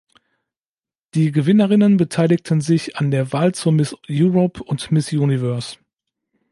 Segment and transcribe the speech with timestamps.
[1.13, 5.77] Die Gewinnerinnen beteiligten sich an der Wahl zur Miss Europe und Miss Universe.